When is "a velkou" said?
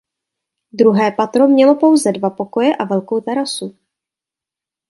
2.75-3.21